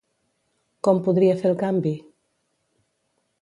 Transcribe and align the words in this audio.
Com 0.87 1.01
podria 1.07 1.35
fer 1.43 1.51
el 1.51 1.59
canvi? 1.65 1.93